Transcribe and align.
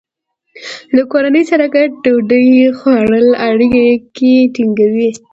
د 0.95 0.97
کورنۍ 1.11 1.43
سره 1.51 1.65
ګډه 1.73 1.89
ډوډۍ 2.03 2.47
خوړل 2.77 3.27
اړیکې 3.47 4.33
ټینګوي. 4.55 5.09